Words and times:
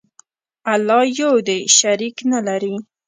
الله 0.73 1.01
یو 1.19 1.33
دی، 1.47 1.59
شریک 1.77 2.15
نه 2.31 2.39
لري. 2.47 2.75